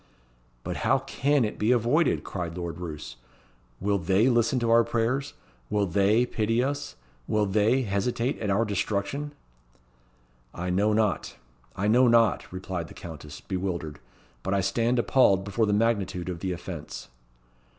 "But 0.63 0.77
how 0.77 0.97
can 0.97 1.45
it 1.45 1.59
be 1.59 1.71
avoided?" 1.71 2.23
cried 2.23 2.57
Lord 2.57 2.79
Roos. 2.79 3.17
"Will 3.79 3.99
they 3.99 4.29
listen 4.29 4.57
to 4.57 4.71
our 4.71 4.83
prayers? 4.83 5.35
Will 5.69 5.85
they 5.85 6.25
pity 6.25 6.63
us? 6.63 6.95
Will 7.27 7.45
they 7.45 7.83
hesitate 7.83 8.39
at 8.39 8.49
our 8.49 8.65
destruction?" 8.65 9.31
"I 10.55 10.71
know 10.71 10.91
not 10.91 11.35
I 11.75 11.87
know 11.87 12.07
not," 12.07 12.51
replied 12.51 12.87
the 12.87 12.95
Countess, 12.95 13.41
bewildered; 13.41 13.99
"but 14.41 14.55
I 14.55 14.61
stand 14.61 14.97
appalled 14.97 15.43
before 15.43 15.67
the 15.67 15.71
magnitude 15.71 16.29
of 16.29 16.39
the 16.39 16.51
offence." 16.51 17.09